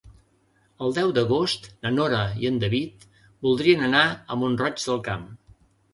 [0.85, 3.07] El deu d'agost na Nora i en David
[3.49, 5.33] voldrien anar a Mont-roig del Camp.